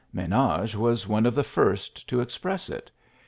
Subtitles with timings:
[0.11, 2.89] Menage was one of the first to express it.